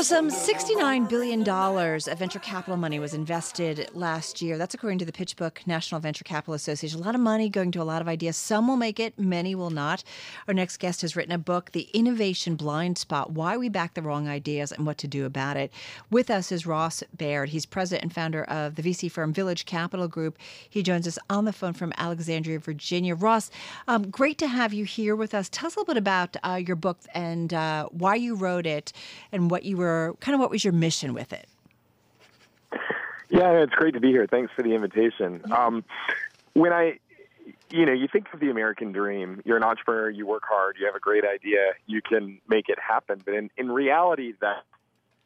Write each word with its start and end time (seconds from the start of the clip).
So, 0.00 0.04
some 0.04 0.30
$69 0.30 1.10
billion 1.10 1.46
of 1.46 2.18
venture 2.18 2.38
capital 2.38 2.78
money 2.78 2.98
was 2.98 3.12
invested 3.12 3.90
last 3.92 4.40
year. 4.40 4.56
That's 4.56 4.72
according 4.72 4.98
to 5.00 5.04
the 5.04 5.12
PitchBook 5.12 5.66
National 5.66 6.00
Venture 6.00 6.24
Capital 6.24 6.54
Association. 6.54 7.00
A 7.00 7.02
lot 7.02 7.14
of 7.14 7.20
money 7.20 7.50
going 7.50 7.70
to 7.72 7.82
a 7.82 7.84
lot 7.84 8.00
of 8.00 8.08
ideas. 8.08 8.38
Some 8.38 8.66
will 8.66 8.78
make 8.78 8.98
it, 8.98 9.18
many 9.18 9.54
will 9.54 9.68
not. 9.68 10.02
Our 10.48 10.54
next 10.54 10.78
guest 10.78 11.02
has 11.02 11.16
written 11.16 11.32
a 11.32 11.38
book, 11.38 11.72
The 11.72 11.86
Innovation 11.92 12.56
Blind 12.56 12.96
Spot 12.96 13.32
Why 13.32 13.58
We 13.58 13.68
Back 13.68 13.92
the 13.92 14.00
Wrong 14.00 14.26
Ideas 14.26 14.72
and 14.72 14.86
What 14.86 14.96
to 14.98 15.06
Do 15.06 15.26
About 15.26 15.58
It. 15.58 15.70
With 16.10 16.30
us 16.30 16.50
is 16.50 16.64
Ross 16.64 17.02
Baird. 17.14 17.50
He's 17.50 17.66
president 17.66 18.04
and 18.04 18.14
founder 18.14 18.44
of 18.44 18.76
the 18.76 18.82
VC 18.82 19.12
firm 19.12 19.34
Village 19.34 19.66
Capital 19.66 20.08
Group. 20.08 20.38
He 20.70 20.82
joins 20.82 21.06
us 21.06 21.18
on 21.28 21.44
the 21.44 21.52
phone 21.52 21.74
from 21.74 21.92
Alexandria, 21.98 22.58
Virginia. 22.58 23.14
Ross, 23.14 23.50
um, 23.86 24.10
great 24.10 24.38
to 24.38 24.46
have 24.46 24.72
you 24.72 24.86
here 24.86 25.14
with 25.14 25.34
us. 25.34 25.50
Tell 25.50 25.66
us 25.66 25.76
a 25.76 25.78
little 25.80 25.92
bit 25.92 25.98
about 25.98 26.38
uh, 26.42 26.54
your 26.54 26.76
book 26.76 27.00
and 27.12 27.52
uh, 27.52 27.86
why 27.90 28.14
you 28.14 28.34
wrote 28.34 28.66
it 28.66 28.94
and 29.30 29.50
what 29.50 29.64
you 29.64 29.76
were 29.76 29.89
kind 30.20 30.34
of 30.34 30.40
what 30.40 30.50
was 30.50 30.64
your 30.64 30.72
mission 30.72 31.14
with 31.14 31.32
it? 31.32 31.46
Yeah, 33.28 33.62
it's 33.62 33.74
great 33.74 33.94
to 33.94 34.00
be 34.00 34.08
here. 34.08 34.26
Thanks 34.26 34.52
for 34.54 34.62
the 34.62 34.74
invitation. 34.74 35.40
Um, 35.52 35.84
when 36.54 36.72
I, 36.72 36.98
you 37.70 37.86
know, 37.86 37.92
you 37.92 38.08
think 38.08 38.26
of 38.34 38.40
the 38.40 38.50
American 38.50 38.90
dream, 38.92 39.40
you're 39.44 39.56
an 39.56 39.62
entrepreneur, 39.62 40.10
you 40.10 40.26
work 40.26 40.42
hard, 40.48 40.76
you 40.80 40.86
have 40.86 40.96
a 40.96 41.00
great 41.00 41.24
idea, 41.24 41.74
you 41.86 42.02
can 42.02 42.40
make 42.48 42.68
it 42.68 42.78
happen. 42.80 43.22
But 43.24 43.34
in, 43.34 43.50
in 43.56 43.70
reality, 43.70 44.34
that's 44.40 44.66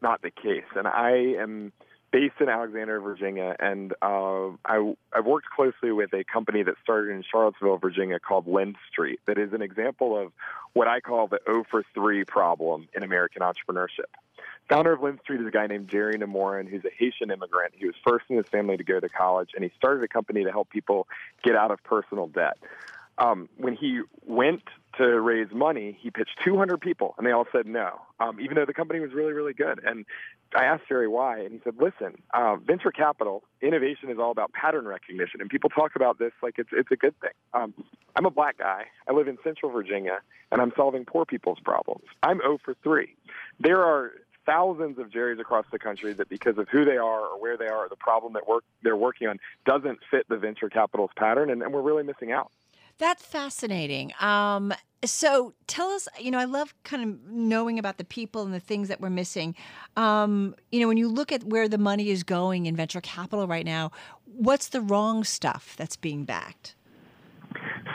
not 0.00 0.22
the 0.22 0.30
case. 0.30 0.64
And 0.76 0.86
I 0.86 1.34
am 1.40 1.72
based 2.10 2.34
in 2.40 2.48
Alexandria, 2.48 3.00
Virginia, 3.00 3.54
and 3.58 3.92
uh, 4.00 4.48
I, 4.64 4.94
I've 5.12 5.26
worked 5.26 5.50
closely 5.50 5.92
with 5.92 6.12
a 6.14 6.24
company 6.24 6.62
that 6.62 6.74
started 6.82 7.10
in 7.10 7.22
Charlottesville, 7.30 7.76
Virginia 7.78 8.18
called 8.18 8.46
Lend 8.46 8.76
Street 8.90 9.20
that 9.26 9.38
is 9.38 9.52
an 9.52 9.62
example 9.62 10.18
of 10.18 10.32
what 10.72 10.88
I 10.88 11.00
call 11.00 11.26
the 11.26 11.40
O 11.46 11.64
for 11.70 11.84
3 11.94 12.24
problem 12.24 12.88
in 12.94 13.02
American 13.02 13.42
entrepreneurship. 13.42 14.08
Founder 14.68 14.92
of 14.92 15.00
LendStreet 15.00 15.40
is 15.40 15.46
a 15.46 15.50
guy 15.50 15.66
named 15.66 15.88
Jerry 15.88 16.18
Nemorin, 16.18 16.68
who's 16.68 16.84
a 16.84 16.90
Haitian 16.96 17.30
immigrant. 17.30 17.72
He 17.76 17.86
was 17.86 17.94
first 18.06 18.26
in 18.28 18.36
his 18.36 18.46
family 18.48 18.76
to 18.76 18.84
go 18.84 19.00
to 19.00 19.08
college, 19.08 19.50
and 19.54 19.64
he 19.64 19.70
started 19.76 20.04
a 20.04 20.08
company 20.08 20.44
to 20.44 20.50
help 20.50 20.68
people 20.68 21.08
get 21.42 21.56
out 21.56 21.70
of 21.70 21.82
personal 21.84 22.26
debt. 22.26 22.58
Um, 23.18 23.48
when 23.56 23.74
he 23.74 24.02
went 24.26 24.62
to 24.96 25.20
raise 25.20 25.50
money, 25.52 25.98
he 26.00 26.10
pitched 26.10 26.38
200 26.44 26.80
people, 26.80 27.14
and 27.18 27.26
they 27.26 27.32
all 27.32 27.46
said 27.50 27.66
no, 27.66 28.00
um, 28.20 28.40
even 28.40 28.54
though 28.54 28.64
the 28.64 28.74
company 28.74 29.00
was 29.00 29.12
really, 29.12 29.32
really 29.32 29.52
good. 29.52 29.80
And 29.84 30.04
I 30.54 30.64
asked 30.64 30.84
Jerry 30.88 31.08
why, 31.08 31.40
and 31.40 31.52
he 31.52 31.60
said, 31.62 31.74
"Listen, 31.78 32.22
uh, 32.32 32.56
venture 32.56 32.90
capital 32.90 33.42
innovation 33.60 34.10
is 34.10 34.18
all 34.18 34.30
about 34.30 34.52
pattern 34.52 34.86
recognition, 34.86 35.40
and 35.40 35.50
people 35.50 35.68
talk 35.68 35.94
about 35.94 36.18
this 36.18 36.32
like 36.42 36.58
it's 36.58 36.70
it's 36.72 36.90
a 36.90 36.96
good 36.96 37.18
thing. 37.20 37.32
Um, 37.52 37.74
I'm 38.16 38.24
a 38.24 38.30
black 38.30 38.58
guy. 38.58 38.86
I 39.08 39.12
live 39.12 39.28
in 39.28 39.36
Central 39.44 39.70
Virginia, 39.70 40.20
and 40.50 40.62
I'm 40.62 40.72
solving 40.76 41.04
poor 41.04 41.24
people's 41.26 41.60
problems. 41.60 42.04
I'm 42.22 42.38
0 42.38 42.58
for 42.64 42.74
three. 42.82 43.14
There 43.60 43.84
are 43.84 44.12
thousands 44.46 44.98
of 44.98 45.12
Jerry's 45.12 45.38
across 45.38 45.66
the 45.70 45.78
country 45.78 46.14
that 46.14 46.28
because 46.30 46.56
of 46.56 46.68
who 46.70 46.86
they 46.86 46.96
are 46.96 47.26
or 47.26 47.40
where 47.40 47.58
they 47.58 47.66
are 47.66 47.84
or 47.84 47.88
the 47.90 47.96
problem 47.96 48.32
that 48.32 48.48
work 48.48 48.64
they're 48.82 48.96
working 48.96 49.28
on 49.28 49.38
doesn't 49.66 49.98
fit 50.10 50.26
the 50.28 50.38
venture 50.38 50.70
capital's 50.70 51.10
pattern, 51.16 51.50
and, 51.50 51.62
and 51.62 51.72
we're 51.74 51.82
really 51.82 52.04
missing 52.04 52.32
out." 52.32 52.50
That's 52.98 53.24
fascinating. 53.24 54.12
Um, 54.20 54.72
so 55.04 55.54
tell 55.68 55.90
us, 55.90 56.08
you 56.18 56.30
know, 56.30 56.38
I 56.38 56.44
love 56.44 56.74
kind 56.82 57.04
of 57.04 57.30
knowing 57.30 57.78
about 57.78 57.98
the 57.98 58.04
people 58.04 58.42
and 58.42 58.52
the 58.52 58.60
things 58.60 58.88
that 58.88 59.00
we're 59.00 59.10
missing. 59.10 59.54
Um, 59.96 60.56
you 60.72 60.80
know, 60.80 60.88
when 60.88 60.96
you 60.96 61.08
look 61.08 61.30
at 61.30 61.44
where 61.44 61.68
the 61.68 61.78
money 61.78 62.10
is 62.10 62.24
going 62.24 62.66
in 62.66 62.74
venture 62.74 63.00
capital 63.00 63.46
right 63.46 63.64
now, 63.64 63.92
what's 64.24 64.68
the 64.68 64.80
wrong 64.80 65.22
stuff 65.22 65.74
that's 65.76 65.96
being 65.96 66.24
backed? 66.24 66.74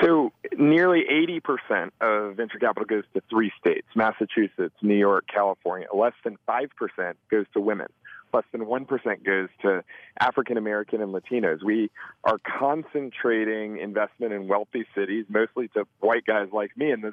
So, 0.00 0.32
nearly 0.56 1.04
80% 1.10 1.90
of 2.00 2.36
venture 2.36 2.58
capital 2.58 2.86
goes 2.86 3.04
to 3.14 3.22
three 3.28 3.52
states 3.58 3.86
Massachusetts, 3.94 4.74
New 4.80 4.96
York, 4.96 5.26
California. 5.32 5.86
Less 5.92 6.14
than 6.24 6.38
5% 6.48 7.14
goes 7.30 7.46
to 7.52 7.60
women 7.60 7.88
less 8.32 8.44
than 8.52 8.62
1% 8.62 9.24
goes 9.24 9.48
to 9.62 9.84
African 10.18 10.56
American 10.56 11.02
and 11.02 11.12
Latinos. 11.12 11.62
We 11.62 11.90
are 12.24 12.38
concentrating 12.38 13.78
investment 13.78 14.32
in 14.32 14.48
wealthy 14.48 14.86
cities, 14.94 15.26
mostly 15.28 15.68
to 15.68 15.86
white 16.00 16.24
guys 16.24 16.48
like 16.52 16.76
me. 16.76 16.90
And 16.90 17.02
the 17.04 17.12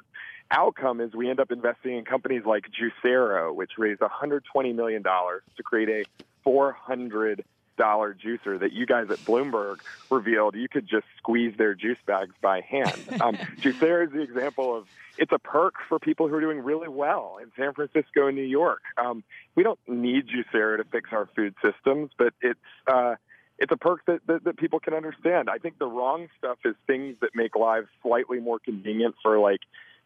outcome 0.50 1.00
is 1.00 1.14
we 1.14 1.30
end 1.30 1.40
up 1.40 1.50
investing 1.50 1.96
in 1.96 2.04
companies 2.04 2.42
like 2.44 2.64
Juicero, 2.70 3.54
which 3.54 3.72
raised 3.78 4.00
$120 4.00 4.74
million 4.74 5.02
to 5.02 5.62
create 5.62 5.88
a 5.88 6.04
400 6.44 7.44
dollar 7.80 8.14
juicer 8.14 8.60
that 8.60 8.74
you 8.74 8.84
guys 8.84 9.10
at 9.10 9.16
Bloomberg 9.20 9.78
revealed 10.10 10.54
you 10.54 10.68
could 10.68 10.86
just 10.86 11.06
squeeze 11.16 11.56
their 11.56 11.74
juice 11.74 11.96
bags 12.06 12.34
by 12.42 12.60
hand. 12.60 12.92
Um, 13.20 13.36
Juicero 13.60 14.06
is 14.06 14.12
the 14.12 14.22
example 14.22 14.74
of 14.74 14.86
it's 15.18 15.32
a 15.32 15.38
perk 15.38 15.74
for 15.88 15.98
people 15.98 16.26
who 16.26 16.34
are 16.34 16.40
doing 16.40 16.60
really 16.60 16.88
well 16.88 17.38
in 17.42 17.50
San 17.56 17.74
Francisco 17.74 18.28
and 18.28 18.36
New 18.36 18.42
York. 18.42 18.80
Um, 18.96 19.22
we 19.54 19.62
don't 19.62 19.78
need 19.86 20.26
Juicero 20.28 20.78
to 20.78 20.84
fix 20.84 21.10
our 21.12 21.28
food 21.36 21.54
systems, 21.62 22.10
but 22.16 22.32
it's 22.40 22.58
uh, 22.86 23.16
it's 23.58 23.72
a 23.72 23.76
perk 23.76 24.06
that, 24.06 24.20
that, 24.26 24.44
that 24.44 24.56
people 24.56 24.80
can 24.80 24.94
understand. 24.94 25.50
I 25.50 25.58
think 25.58 25.78
the 25.78 25.86
wrong 25.86 26.28
stuff 26.38 26.58
is 26.64 26.74
things 26.86 27.16
that 27.20 27.30
make 27.34 27.54
lives 27.56 27.88
slightly 28.02 28.40
more 28.40 28.58
convenient 28.58 29.16
for 29.22 29.38
like 29.38 29.60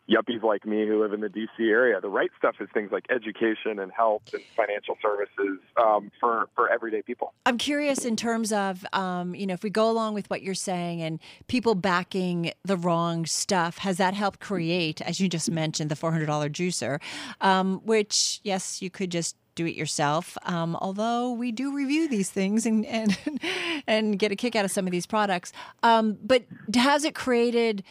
yuppies 0.09 0.43
like 0.43 0.67
me 0.67 0.87
who 0.87 1.01
live 1.01 1.13
in 1.13 1.21
the 1.21 1.29
DC 1.29 1.49
area. 1.61 2.01
The 2.01 2.09
right 2.09 2.31
stuff 2.39 2.57
is 2.61 2.69
things 2.75 2.93
like 2.93 3.07
education 3.11 3.79
and 3.79 3.91
health 3.93 4.23
and 4.33 4.43
financial 4.57 4.97
services 5.01 5.59
um, 5.77 6.11
for 6.21 6.49
for 6.55 6.71
everyday 6.71 7.03
people. 7.03 7.33
I'm 7.47 7.59
curious 7.59 8.05
in 8.05 8.17
terms 8.17 8.53
of 8.53 8.85
um, 8.93 9.35
you 9.35 9.47
know 9.47 9.55
if 9.55 9.63
we 9.63 9.71
go 9.71 9.91
along 9.91 10.15
with 10.15 10.29
what 10.31 10.43
you're 10.43 10.55
saying 10.55 11.03
and 11.03 11.21
people 11.47 11.75
backing 11.75 12.53
the 12.65 12.77
wrong 12.77 13.27
stuff, 13.27 13.79
has 13.79 13.97
that 13.97 14.15
helped 14.15 14.41
create, 14.41 15.01
as 15.01 15.21
you 15.21 15.29
just 15.29 15.51
mentioned, 15.51 15.91
the 15.91 15.95
$400 15.95 16.27
juicer, 16.51 17.01
um, 17.41 17.81
which 17.85 18.41
yes, 18.45 18.83
you 18.83 18.91
could 18.91 19.11
just 19.11 19.37
do 19.55 19.67
it 19.67 19.75
yourself. 19.75 20.37
Um, 20.45 20.77
although 20.81 21.33
we 21.33 21.53
do 21.53 21.75
review 21.75 22.09
these 22.09 22.31
things 22.31 22.67
and 22.67 22.85
and 22.87 23.17
and 23.87 24.19
get 24.19 24.33
a 24.33 24.37
kick 24.37 24.57
out 24.57 24.65
of 24.65 24.71
some 24.71 24.87
of 24.87 24.93
these 24.93 25.07
products, 25.07 25.53
um, 25.83 26.19
but 26.23 26.45
has 26.75 27.05
it 27.05 27.15
created? 27.15 27.83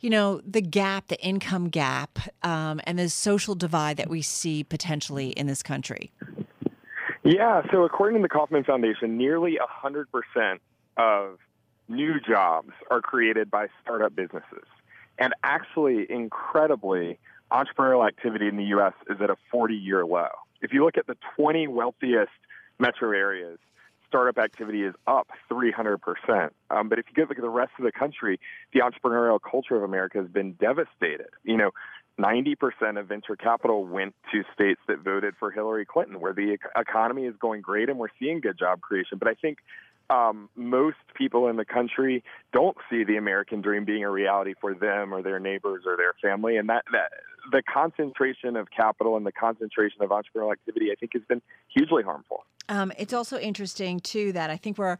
You 0.00 0.10
know, 0.10 0.40
the 0.46 0.60
gap, 0.60 1.08
the 1.08 1.20
income 1.20 1.68
gap, 1.68 2.18
um, 2.42 2.80
and 2.84 2.98
the 2.98 3.08
social 3.08 3.54
divide 3.54 3.96
that 3.98 4.08
we 4.08 4.22
see 4.22 4.64
potentially 4.64 5.30
in 5.30 5.46
this 5.46 5.62
country? 5.62 6.10
Yeah, 7.22 7.62
so 7.70 7.84
according 7.84 8.18
to 8.18 8.22
the 8.22 8.28
Kauffman 8.28 8.64
Foundation, 8.64 9.18
nearly 9.18 9.58
100% 9.84 10.58
of 10.96 11.38
new 11.88 12.18
jobs 12.20 12.70
are 12.90 13.02
created 13.02 13.50
by 13.50 13.66
startup 13.82 14.16
businesses. 14.16 14.64
And 15.18 15.34
actually, 15.42 16.06
incredibly, 16.10 17.18
entrepreneurial 17.52 18.06
activity 18.06 18.48
in 18.48 18.56
the 18.56 18.64
U.S. 18.64 18.94
is 19.10 19.20
at 19.20 19.28
a 19.28 19.36
40 19.50 19.74
year 19.74 20.06
low. 20.06 20.28
If 20.62 20.72
you 20.72 20.84
look 20.84 20.96
at 20.96 21.06
the 21.06 21.16
20 21.36 21.68
wealthiest 21.68 22.30
metro 22.78 23.10
areas, 23.12 23.58
startup 24.10 24.38
activity 24.38 24.82
is 24.82 24.94
up 25.06 25.28
300%. 25.50 26.50
Um, 26.70 26.88
but 26.88 26.98
if 26.98 27.06
you 27.16 27.22
look 27.22 27.38
at 27.38 27.42
the 27.42 27.48
rest 27.48 27.70
of 27.78 27.84
the 27.84 27.92
country, 27.92 28.40
the 28.74 28.80
entrepreneurial 28.80 29.38
culture 29.40 29.76
of 29.76 29.84
America 29.84 30.18
has 30.18 30.26
been 30.28 30.54
devastated. 30.54 31.28
You 31.44 31.56
know, 31.56 31.70
90% 32.18 32.98
of 32.98 33.06
venture 33.06 33.36
capital 33.36 33.86
went 33.86 34.14
to 34.32 34.42
states 34.52 34.80
that 34.88 34.98
voted 34.98 35.34
for 35.38 35.52
Hillary 35.52 35.86
Clinton, 35.86 36.20
where 36.20 36.32
the 36.32 36.58
economy 36.76 37.26
is 37.26 37.34
going 37.40 37.62
great 37.62 37.88
and 37.88 37.98
we're 37.98 38.08
seeing 38.18 38.40
good 38.40 38.58
job 38.58 38.80
creation. 38.80 39.16
But 39.18 39.28
I 39.28 39.34
think 39.34 39.58
um, 40.10 40.50
most 40.56 40.96
people 41.14 41.46
in 41.46 41.56
the 41.56 41.64
country 41.64 42.24
don't 42.52 42.76
see 42.90 43.04
the 43.04 43.16
American 43.16 43.62
dream 43.62 43.84
being 43.84 44.02
a 44.02 44.10
reality 44.10 44.54
for 44.60 44.74
them 44.74 45.14
or 45.14 45.22
their 45.22 45.38
neighbors 45.38 45.84
or 45.86 45.96
their 45.96 46.14
family, 46.20 46.56
and 46.56 46.68
that, 46.68 46.84
that 46.92 47.12
the 47.52 47.62
concentration 47.62 48.56
of 48.56 48.68
capital 48.70 49.16
and 49.16 49.24
the 49.24 49.32
concentration 49.32 50.02
of 50.02 50.10
entrepreneurial 50.10 50.52
activity, 50.52 50.90
I 50.90 50.96
think, 50.96 51.12
has 51.14 51.22
been 51.28 51.40
hugely 51.68 52.02
harmful. 52.02 52.44
Um, 52.70 52.92
it's 52.96 53.12
also 53.12 53.38
interesting 53.38 53.98
too 53.98 54.32
that 54.32 54.48
I 54.48 54.56
think 54.56 54.78
we're 54.78 54.96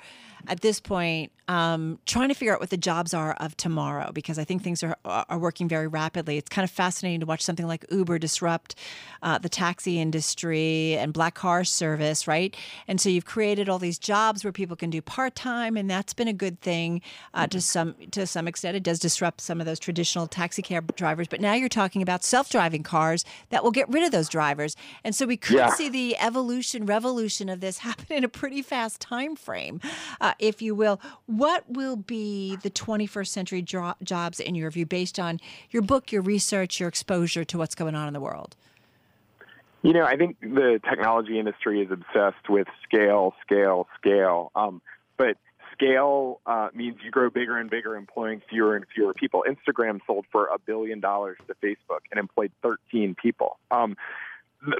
at 0.48 0.60
this 0.60 0.80
point 0.80 1.30
um, 1.48 1.98
trying 2.04 2.28
to 2.28 2.34
figure 2.34 2.52
out 2.52 2.60
what 2.60 2.70
the 2.70 2.76
jobs 2.76 3.12
are 3.14 3.32
of 3.34 3.56
tomorrow 3.56 4.12
because 4.12 4.38
I 4.38 4.44
think 4.44 4.62
things 4.62 4.82
are 4.82 4.96
are 5.04 5.38
working 5.38 5.68
very 5.68 5.86
rapidly. 5.86 6.36
It's 6.36 6.48
kind 6.48 6.64
of 6.64 6.70
fascinating 6.70 7.20
to 7.20 7.26
watch 7.26 7.42
something 7.42 7.66
like 7.66 7.84
Uber 7.90 8.18
disrupt 8.18 8.74
uh, 9.22 9.38
the 9.38 9.48
taxi 9.48 10.00
industry 10.00 10.96
and 10.96 11.12
black 11.12 11.34
car 11.34 11.64
service, 11.64 12.28
right? 12.28 12.56
And 12.86 13.00
so 13.00 13.08
you've 13.08 13.24
created 13.24 13.68
all 13.68 13.78
these 13.78 13.98
jobs 13.98 14.44
where 14.44 14.52
people 14.52 14.76
can 14.76 14.90
do 14.90 15.02
part 15.02 15.34
time, 15.34 15.76
and 15.76 15.90
that's 15.90 16.14
been 16.14 16.28
a 16.28 16.32
good 16.32 16.60
thing 16.60 17.02
uh, 17.34 17.46
to 17.48 17.60
some 17.60 17.94
to 18.10 18.26
some 18.26 18.48
extent. 18.48 18.76
It 18.76 18.82
does 18.82 18.98
disrupt 18.98 19.40
some 19.40 19.60
of 19.60 19.66
those 19.66 19.78
traditional 19.78 20.26
taxi 20.26 20.62
cab 20.62 20.94
drivers, 20.96 21.28
but 21.28 21.40
now 21.40 21.54
you're 21.54 21.68
talking 21.68 22.02
about 22.02 22.24
self 22.24 22.50
driving 22.50 22.82
cars 22.82 23.24
that 23.50 23.62
will 23.62 23.70
get 23.70 23.88
rid 23.88 24.02
of 24.02 24.10
those 24.10 24.28
drivers, 24.28 24.76
and 25.04 25.14
so 25.14 25.26
we 25.26 25.36
could 25.36 25.56
yeah. 25.56 25.70
see 25.70 25.88
the 25.88 26.16
evolution, 26.18 26.86
revolution 26.86 27.48
this 27.60 27.78
happen 27.78 28.16
in 28.16 28.24
a 28.24 28.28
pretty 28.28 28.62
fast 28.62 29.00
time 29.00 29.36
frame, 29.36 29.80
uh, 30.20 30.34
if 30.38 30.60
you 30.62 30.74
will. 30.74 31.00
What 31.26 31.64
will 31.68 31.96
be 31.96 32.56
the 32.62 32.70
21st 32.70 33.28
century 33.28 33.62
jo- 33.62 33.94
jobs 34.02 34.40
in 34.40 34.54
your 34.54 34.70
view, 34.70 34.86
based 34.86 35.18
on 35.18 35.40
your 35.70 35.82
book, 35.82 36.12
your 36.12 36.22
research, 36.22 36.80
your 36.80 36.88
exposure 36.88 37.44
to 37.44 37.58
what's 37.58 37.74
going 37.74 37.94
on 37.94 38.08
in 38.08 38.14
the 38.14 38.20
world? 38.20 38.56
You 39.82 39.94
know, 39.94 40.04
I 40.04 40.16
think 40.16 40.38
the 40.40 40.80
technology 40.88 41.38
industry 41.38 41.80
is 41.80 41.90
obsessed 41.90 42.48
with 42.48 42.68
scale, 42.82 43.34
scale, 43.42 43.88
scale. 43.98 44.50
Um, 44.54 44.82
but 45.16 45.38
scale 45.72 46.40
uh, 46.44 46.68
means 46.74 46.96
you 47.02 47.10
grow 47.10 47.30
bigger 47.30 47.56
and 47.56 47.70
bigger, 47.70 47.96
employing 47.96 48.42
fewer 48.48 48.76
and 48.76 48.84
fewer 48.94 49.14
people. 49.14 49.44
Instagram 49.48 50.00
sold 50.06 50.26
for 50.30 50.46
a 50.46 50.58
billion 50.58 51.00
dollars 51.00 51.38
to 51.46 51.54
Facebook 51.54 52.00
and 52.10 52.20
employed 52.20 52.52
13 52.62 53.14
people. 53.14 53.58
Um, 53.70 53.96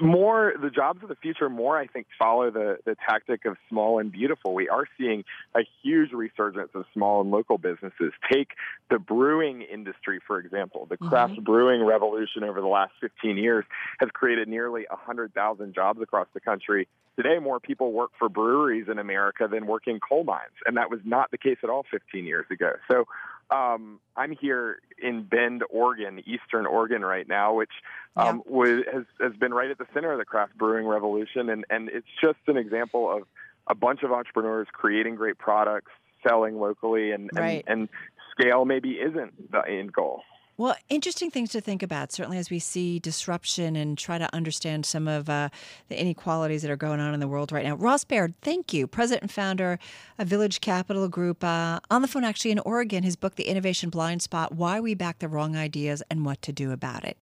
more 0.00 0.52
the 0.60 0.70
jobs 0.70 1.02
of 1.02 1.08
the 1.08 1.14
future 1.16 1.48
more 1.48 1.78
i 1.78 1.86
think 1.86 2.06
follow 2.18 2.50
the 2.50 2.78
the 2.84 2.96
tactic 3.08 3.44
of 3.44 3.56
small 3.68 3.98
and 3.98 4.12
beautiful. 4.12 4.54
We 4.54 4.68
are 4.68 4.86
seeing 4.98 5.24
a 5.54 5.60
huge 5.82 6.12
resurgence 6.12 6.70
of 6.74 6.84
small 6.92 7.20
and 7.20 7.30
local 7.30 7.58
businesses. 7.58 8.12
Take 8.30 8.50
the 8.90 8.98
brewing 8.98 9.62
industry 9.62 10.20
for 10.26 10.38
example. 10.38 10.86
The 10.88 10.96
craft 10.96 11.34
mm-hmm. 11.34 11.44
brewing 11.44 11.84
revolution 11.84 12.44
over 12.44 12.60
the 12.60 12.66
last 12.66 12.92
15 13.00 13.36
years 13.36 13.64
has 14.00 14.10
created 14.12 14.48
nearly 14.48 14.86
100,000 14.90 15.74
jobs 15.74 16.00
across 16.00 16.26
the 16.34 16.40
country. 16.40 16.88
Today 17.16 17.38
more 17.38 17.60
people 17.60 17.92
work 17.92 18.10
for 18.18 18.28
breweries 18.28 18.86
in 18.90 18.98
america 18.98 19.48
than 19.50 19.66
work 19.66 19.86
in 19.86 20.00
coal 20.00 20.24
mines 20.24 20.56
and 20.66 20.76
that 20.76 20.90
was 20.90 21.00
not 21.04 21.30
the 21.30 21.38
case 21.38 21.58
at 21.62 21.70
all 21.70 21.84
15 21.90 22.24
years 22.24 22.46
ago. 22.50 22.72
So 22.90 23.06
um, 23.50 24.00
I'm 24.17 24.32
here 24.32 24.81
in 25.02 25.23
Bend, 25.25 25.62
Oregon, 25.70 26.23
Eastern 26.26 26.67
Oregon, 26.67 27.02
right 27.02 27.29
now, 27.29 27.55
which 27.55 27.70
um, 28.17 28.43
yeah. 28.47 28.52
was, 28.52 28.85
has 28.93 29.05
has 29.20 29.32
been 29.35 29.52
right 29.52 29.70
at 29.70 29.79
the 29.79 29.87
center 29.93 30.12
of 30.12 30.19
the 30.19 30.25
craft 30.25 30.56
brewing 30.56 30.87
revolution, 30.87 31.49
and 31.49 31.64
and 31.70 31.88
it's 31.88 32.06
just 32.23 32.38
an 32.47 32.56
example 32.56 33.11
of 33.11 33.23
a 33.67 33.75
bunch 33.75 34.02
of 34.02 34.12
entrepreneurs 34.12 34.69
creating 34.73 35.14
great 35.17 35.38
products, 35.38 35.93
selling 36.26 36.58
locally, 36.58 37.12
and 37.12 37.31
right. 37.35 37.64
and, 37.67 37.81
and 37.81 37.88
scale 38.32 38.64
maybe 38.64 38.93
isn't 38.93 39.50
the 39.50 39.62
end 39.67 39.93
goal. 39.93 40.23
Well, 40.60 40.76
interesting 40.90 41.30
things 41.30 41.52
to 41.52 41.62
think 41.62 41.82
about, 41.82 42.12
certainly 42.12 42.36
as 42.36 42.50
we 42.50 42.58
see 42.58 42.98
disruption 42.98 43.76
and 43.76 43.96
try 43.96 44.18
to 44.18 44.28
understand 44.34 44.84
some 44.84 45.08
of 45.08 45.30
uh, 45.30 45.48
the 45.88 45.98
inequalities 45.98 46.60
that 46.60 46.70
are 46.70 46.76
going 46.76 47.00
on 47.00 47.14
in 47.14 47.20
the 47.20 47.28
world 47.28 47.50
right 47.50 47.64
now. 47.64 47.76
Ross 47.76 48.04
Baird, 48.04 48.34
thank 48.42 48.74
you, 48.74 48.86
president 48.86 49.22
and 49.22 49.30
founder 49.30 49.78
of 50.18 50.28
Village 50.28 50.60
Capital 50.60 51.08
Group. 51.08 51.42
Uh, 51.42 51.80
on 51.90 52.02
the 52.02 52.08
phone, 52.08 52.24
actually, 52.24 52.50
in 52.50 52.58
Oregon, 52.58 53.04
his 53.04 53.16
book, 53.16 53.36
The 53.36 53.44
Innovation 53.44 53.88
Blind 53.88 54.20
Spot 54.20 54.52
Why 54.54 54.80
We 54.80 54.92
Back 54.92 55.20
the 55.20 55.28
Wrong 55.28 55.56
Ideas 55.56 56.02
and 56.10 56.26
What 56.26 56.42
to 56.42 56.52
Do 56.52 56.72
About 56.72 57.04
It. 57.04 57.16